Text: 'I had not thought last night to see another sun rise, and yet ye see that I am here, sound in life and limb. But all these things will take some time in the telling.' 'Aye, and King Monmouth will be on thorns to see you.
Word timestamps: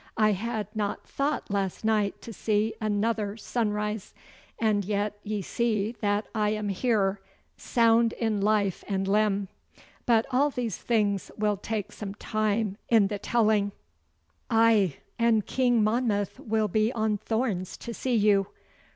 'I 0.17 0.31
had 0.31 0.67
not 0.75 1.07
thought 1.07 1.51
last 1.51 1.85
night 1.85 2.23
to 2.23 2.33
see 2.33 2.73
another 2.81 3.37
sun 3.37 3.69
rise, 3.71 4.15
and 4.59 4.83
yet 4.83 5.19
ye 5.21 5.43
see 5.43 5.91
that 6.01 6.25
I 6.33 6.49
am 6.49 6.69
here, 6.69 7.21
sound 7.55 8.13
in 8.13 8.41
life 8.41 8.83
and 8.87 9.07
limb. 9.07 9.47
But 10.07 10.25
all 10.31 10.49
these 10.49 10.79
things 10.79 11.29
will 11.37 11.55
take 11.57 11.91
some 11.91 12.15
time 12.15 12.77
in 12.89 13.09
the 13.09 13.19
telling.' 13.19 13.73
'Aye, 14.49 14.95
and 15.19 15.45
King 15.45 15.83
Monmouth 15.83 16.39
will 16.39 16.67
be 16.67 16.91
on 16.93 17.19
thorns 17.19 17.77
to 17.77 17.93
see 17.93 18.15
you. 18.15 18.47